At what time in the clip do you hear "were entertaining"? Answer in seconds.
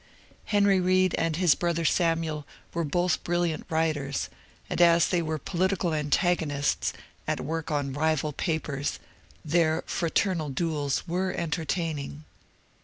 11.07-12.23